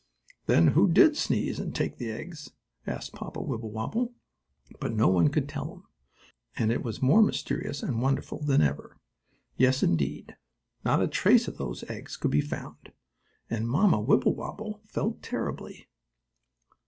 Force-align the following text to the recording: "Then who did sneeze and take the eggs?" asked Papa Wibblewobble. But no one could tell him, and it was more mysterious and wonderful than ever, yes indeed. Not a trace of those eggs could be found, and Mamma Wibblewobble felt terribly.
"Then 0.47 0.69
who 0.69 0.87
did 0.91 1.15
sneeze 1.15 1.59
and 1.59 1.75
take 1.75 1.97
the 1.99 2.09
eggs?" 2.11 2.49
asked 2.87 3.13
Papa 3.13 3.39
Wibblewobble. 3.39 4.15
But 4.79 4.95
no 4.95 5.07
one 5.09 5.27
could 5.27 5.47
tell 5.47 5.71
him, 5.71 5.83
and 6.55 6.71
it 6.71 6.81
was 6.81 7.03
more 7.03 7.21
mysterious 7.21 7.83
and 7.83 8.01
wonderful 8.01 8.39
than 8.41 8.63
ever, 8.63 8.97
yes 9.57 9.83
indeed. 9.83 10.37
Not 10.83 11.03
a 11.03 11.07
trace 11.07 11.47
of 11.47 11.57
those 11.59 11.87
eggs 11.87 12.17
could 12.17 12.31
be 12.31 12.41
found, 12.41 12.93
and 13.47 13.67
Mamma 13.69 14.01
Wibblewobble 14.01 14.81
felt 14.87 15.21
terribly. 15.21 15.87